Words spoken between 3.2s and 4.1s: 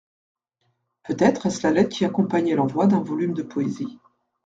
de poésie.